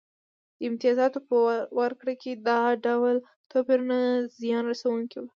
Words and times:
د 0.57 0.59
امتیازونو 0.69 1.19
په 1.29 1.37
ورکړه 1.79 2.13
کې 2.21 2.31
دا 2.47 2.61
ډول 2.85 3.15
توپیرونه 3.51 3.97
زیان 4.39 4.63
رسونکي 4.71 5.15
وو 5.17 5.27